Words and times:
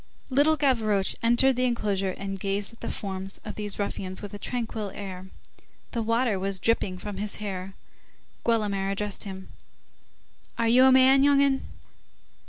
Little 0.31 0.57
Gavroche 0.57 1.13
entered 1.21 1.57
the 1.57 1.65
enclosure 1.65 2.09
and 2.09 2.39
gazed 2.39 2.73
at 2.73 2.81
the 2.81 2.89
forms 2.89 3.39
of 3.45 3.53
these 3.53 3.77
ruffians 3.77 4.19
with 4.19 4.33
a 4.33 4.39
tranquil 4.39 4.89
air. 4.89 5.27
The 5.91 6.01
water 6.01 6.39
was 6.39 6.57
dripping 6.57 6.97
from 6.97 7.17
his 7.17 7.35
hair. 7.35 7.75
Guelemer 8.43 8.89
addressed 8.89 9.25
him:— 9.25 9.49
"Are 10.57 10.67
you 10.67 10.85
a 10.85 10.91
man, 10.91 11.21
young 11.21 11.39
'un?" 11.39 11.65